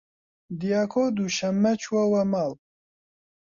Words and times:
دیاکۆ 0.59 1.03
دووشەممە 1.15 1.73
چووەوە 1.81 2.21
ماڵ. 2.31 2.51